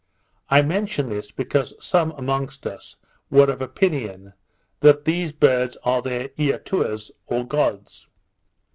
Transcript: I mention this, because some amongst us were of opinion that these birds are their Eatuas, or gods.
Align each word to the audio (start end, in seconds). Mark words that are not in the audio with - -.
I 0.49 0.63
mention 0.63 1.09
this, 1.09 1.31
because 1.31 1.75
some 1.79 2.09
amongst 2.13 2.65
us 2.65 2.95
were 3.29 3.51
of 3.51 3.61
opinion 3.61 4.33
that 4.79 5.05
these 5.05 5.31
birds 5.31 5.77
are 5.83 6.01
their 6.01 6.29
Eatuas, 6.39 7.11
or 7.27 7.43
gods. 7.45 8.07